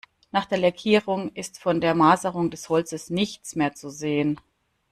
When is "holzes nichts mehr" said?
2.69-3.75